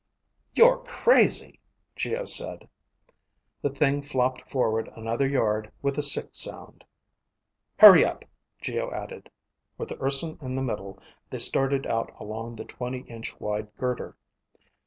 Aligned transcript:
"You're 0.55 0.79
crazy," 0.79 1.59
Geo 1.95 2.25
said. 2.25 2.67
The 3.61 3.69
thing 3.69 4.01
flopped 4.01 4.49
forward 4.49 4.89
another 4.95 5.27
yard 5.27 5.71
with 5.83 5.95
a 5.99 6.01
sick 6.01 6.29
sound. 6.31 6.83
"Hurry 7.77 8.03
up," 8.03 8.25
Geo 8.59 8.89
added. 8.91 9.29
With 9.77 9.91
Urson 10.01 10.39
in 10.41 10.55
the 10.55 10.63
middle, 10.63 10.97
they 11.29 11.37
started 11.37 11.85
out 11.85 12.11
along 12.19 12.55
the 12.55 12.65
twenty 12.65 13.01
inch 13.01 13.39
wide 13.39 13.75
girder. 13.77 14.17